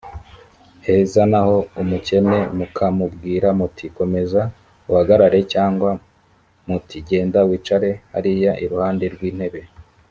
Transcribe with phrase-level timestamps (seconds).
[0.85, 4.41] heza naho umukene mukamubwira muti komeza
[4.89, 5.89] uhagarare cyangwa
[6.67, 9.61] muti genda wicare hariya iruhande rw intebe